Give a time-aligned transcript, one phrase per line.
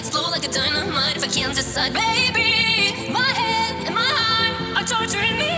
[0.00, 1.92] Explode like a dynamite if I can't decide.
[1.92, 5.49] Baby, my head and my heart are torturing me.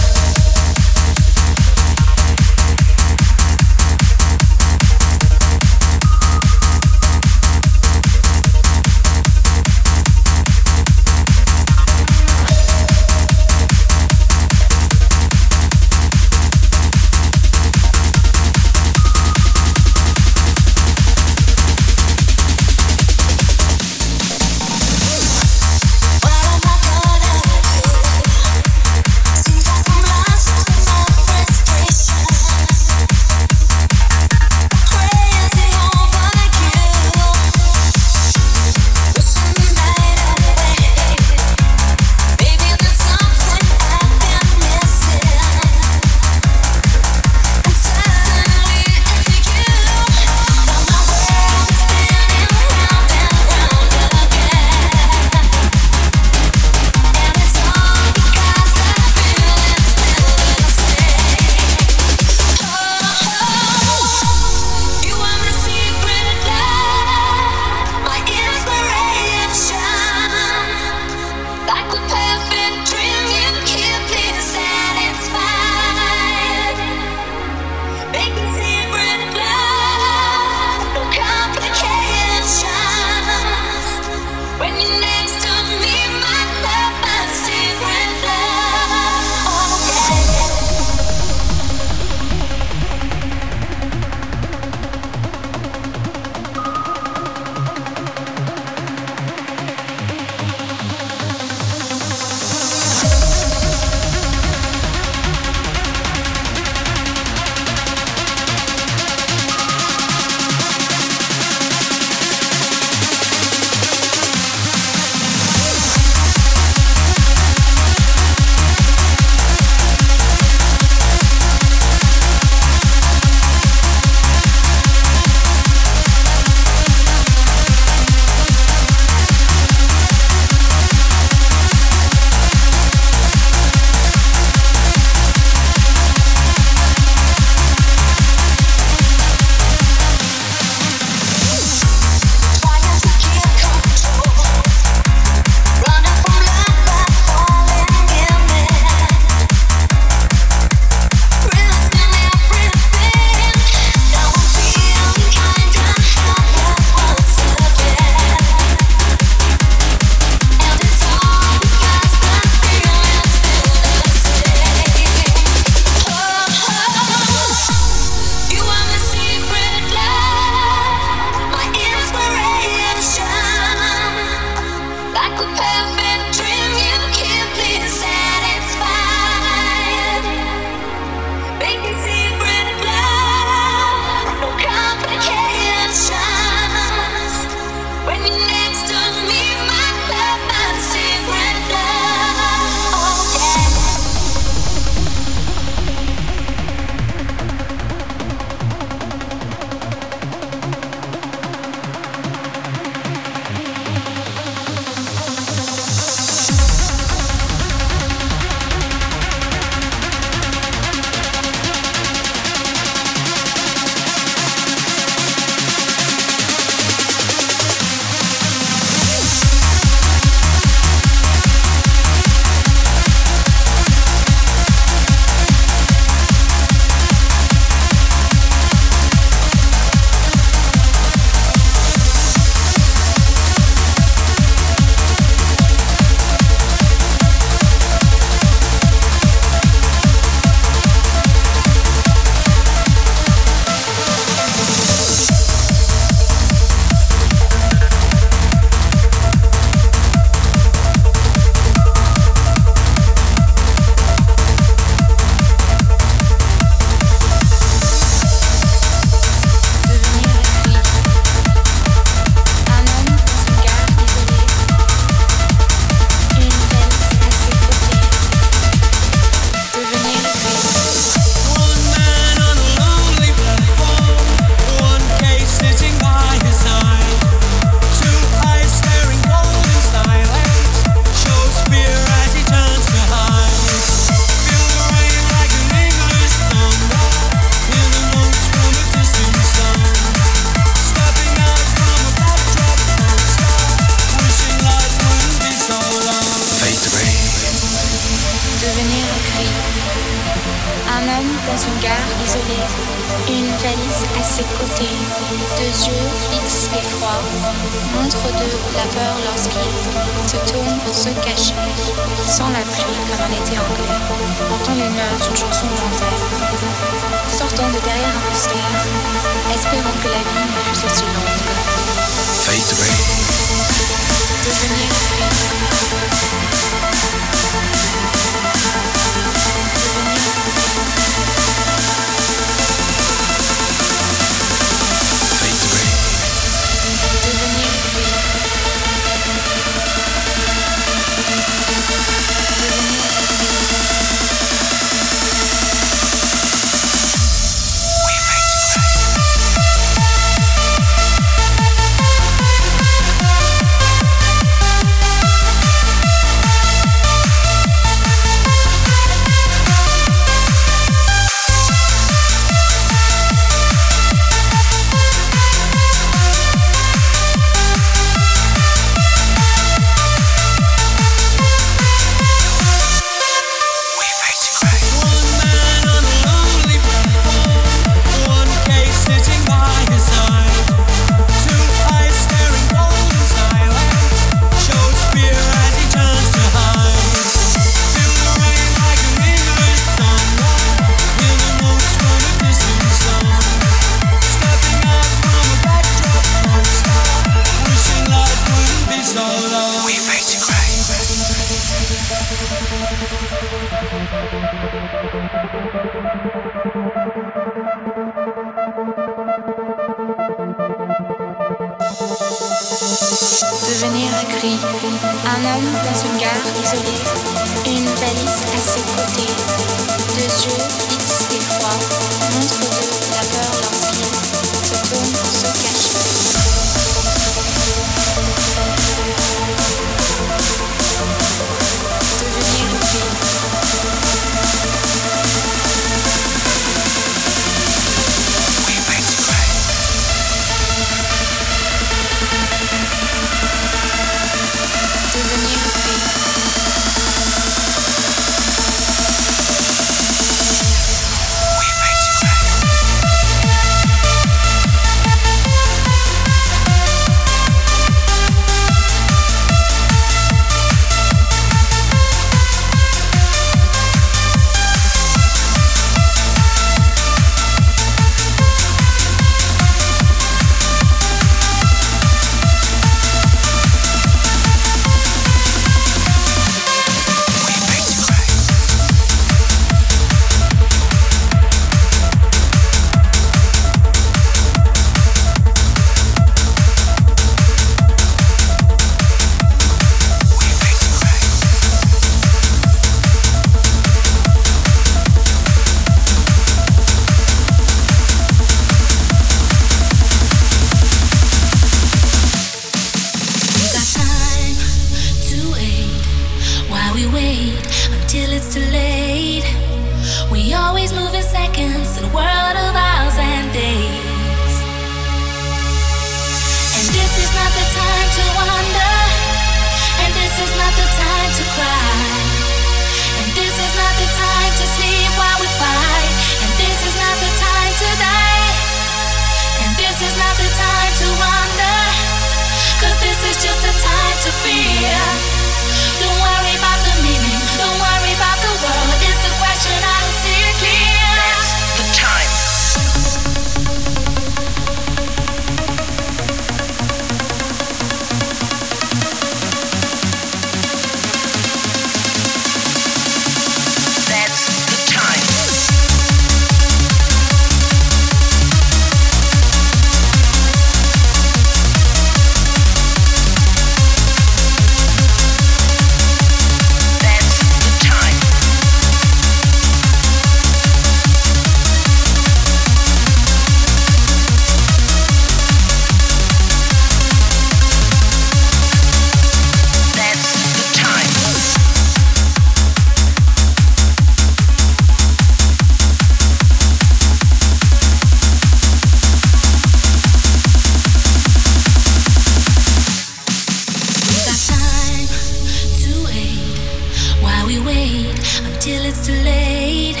[597.70, 598.18] wait
[598.50, 600.00] until it's too late.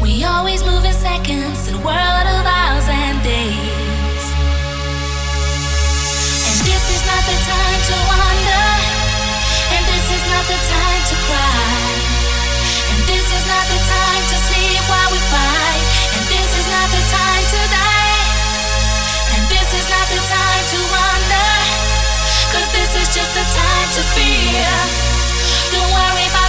[0.00, 4.24] We always move in seconds in a world of hours and days.
[6.48, 8.68] And this is not the time to wonder,
[9.74, 11.84] and this is not the time to cry,
[12.92, 15.84] and this is not the time to sleep while we fight,
[16.16, 18.22] and this is not the time to die,
[19.36, 21.52] and this is not the time to wonder,
[22.52, 24.72] cause this is just the time to fear.
[25.68, 26.47] Don't worry about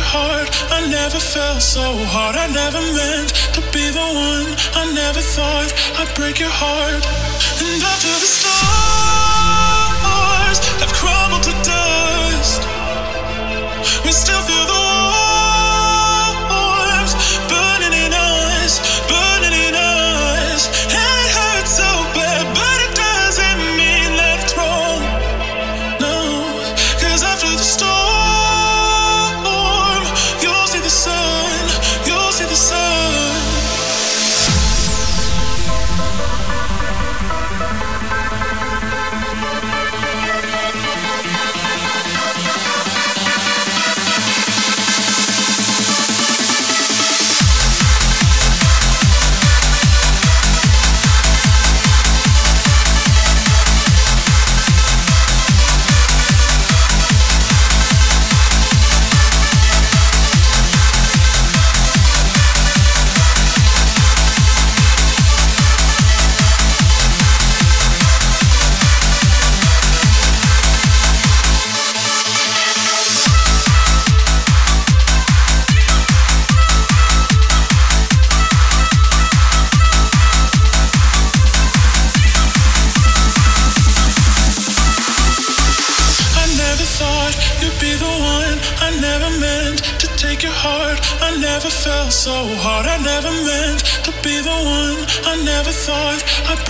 [0.00, 0.48] heart.
[0.70, 2.36] I never felt so hard.
[2.36, 4.56] I never meant to be the one.
[4.74, 7.04] I never thought I'd break your heart.
[7.60, 8.60] And after the stars
[10.82, 12.62] have crumbled to dust,
[14.04, 14.79] we still feel the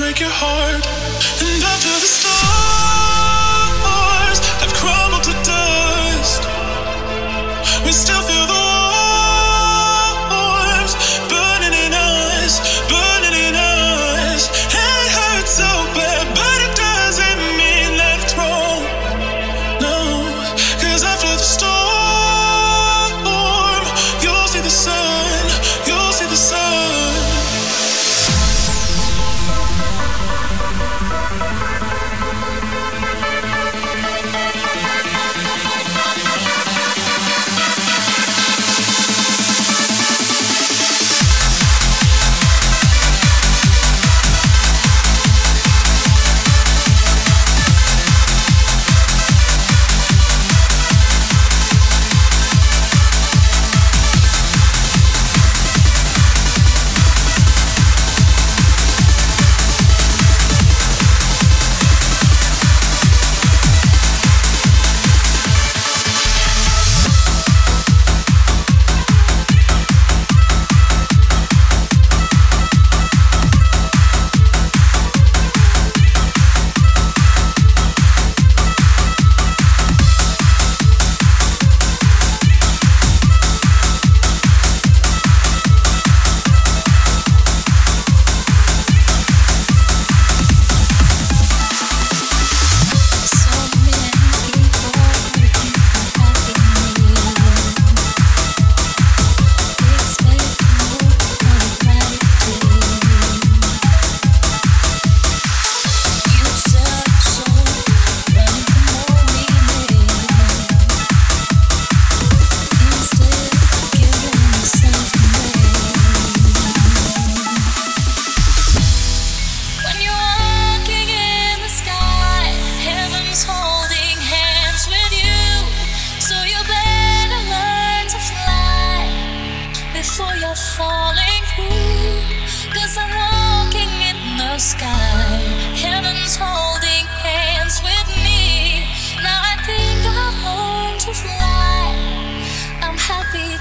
[0.00, 1.49] break your heart.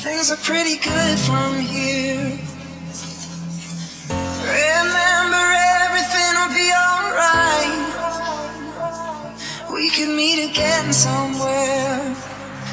[0.00, 2.38] things are pretty good from here.
[4.08, 5.44] Remember,
[5.84, 7.84] everything will be alright.
[9.70, 12.14] We can meet again somewhere,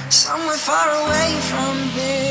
[0.09, 2.26] somewhere far away from here.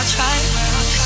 [0.00, 0.36] I'll try.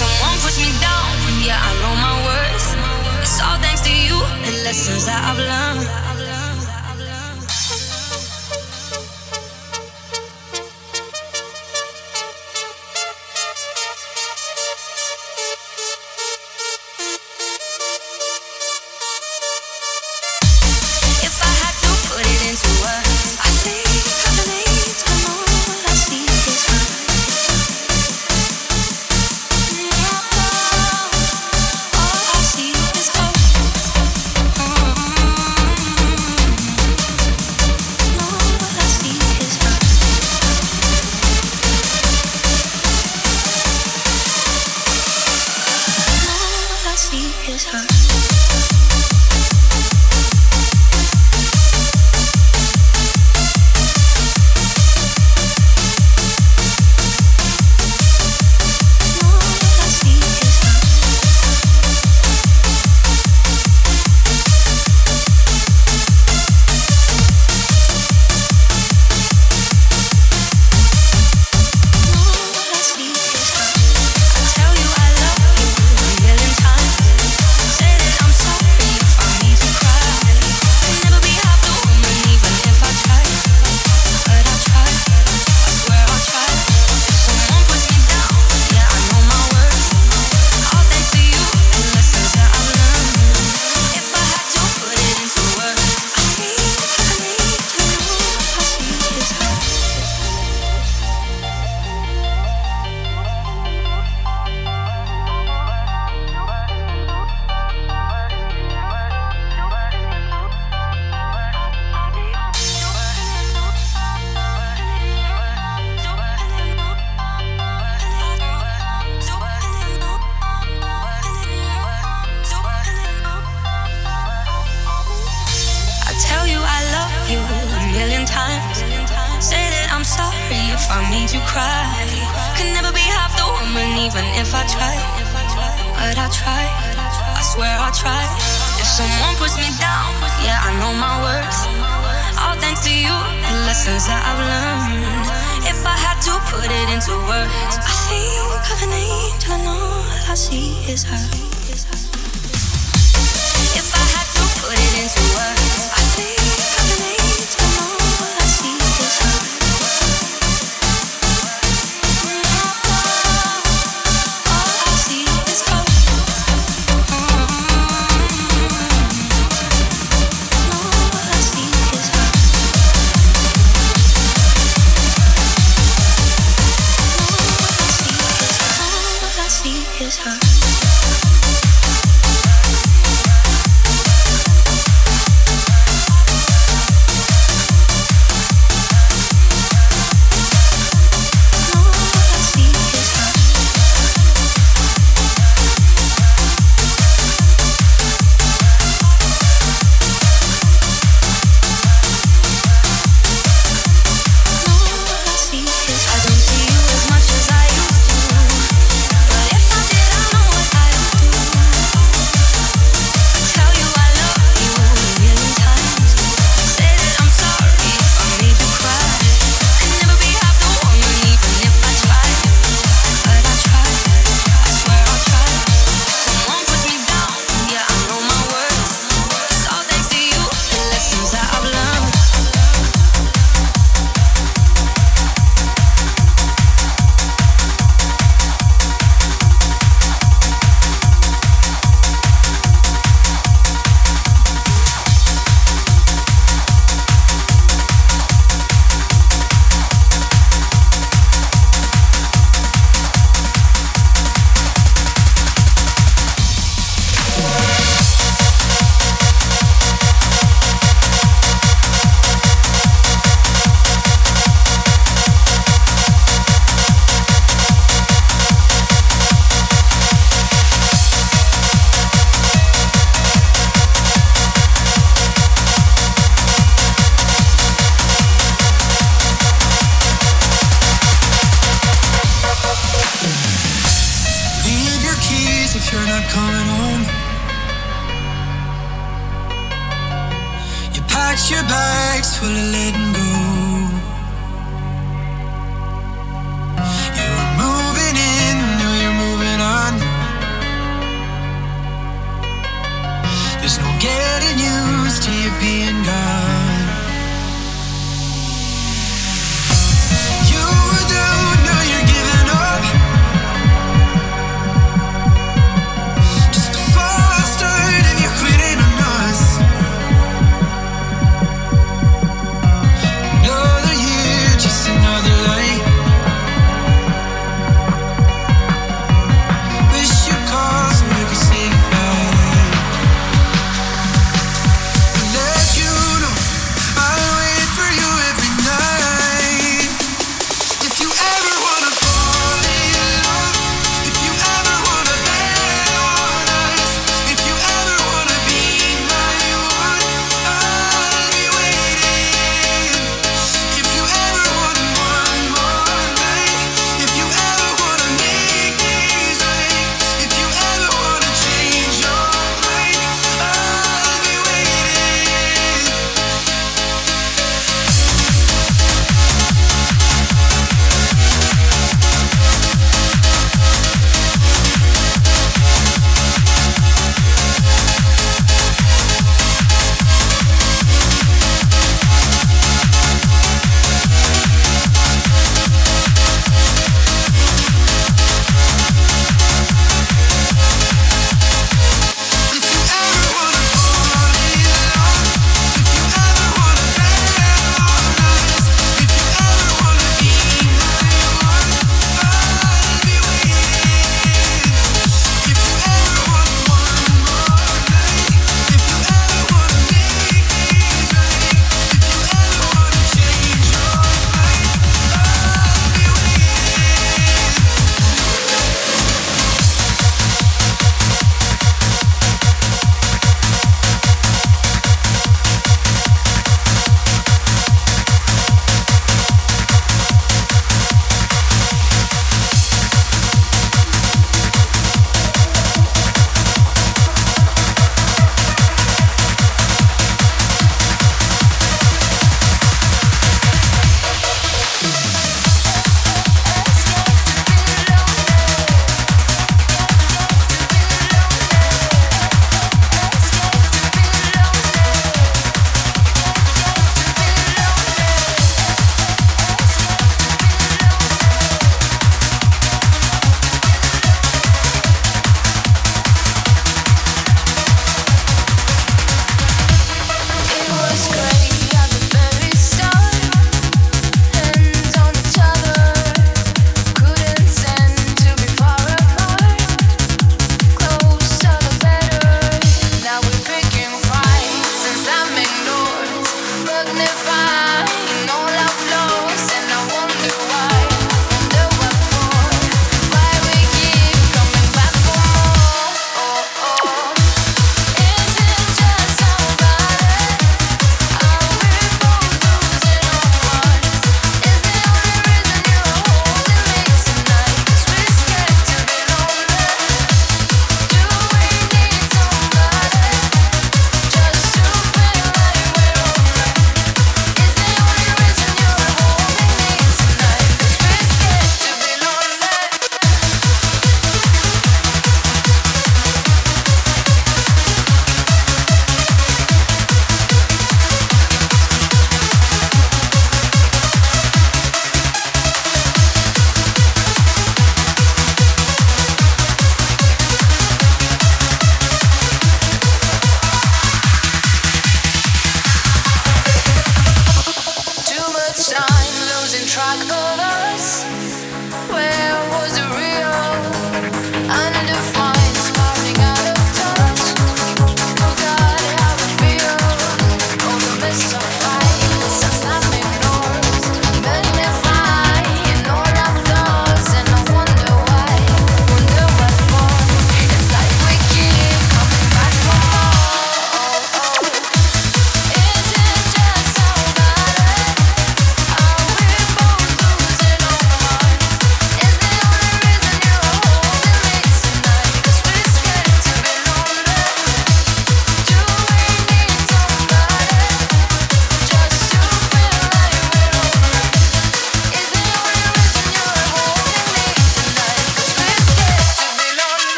[0.00, 1.12] Someone pushed me down,
[1.44, 3.20] yeah, I know my worth.
[3.20, 6.17] It's all thanks to you and lessons that I've learned.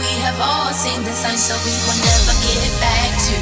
[0.00, 3.36] We have all seen the signs, so we will never get back to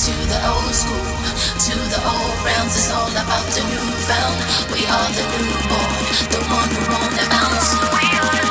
[0.00, 1.12] to the old school,
[1.60, 2.72] to the old rounds.
[2.72, 4.38] It's all about the new found.
[4.72, 6.00] We are the newborn,
[6.32, 7.68] the one who won't bounce.
[7.92, 8.49] We.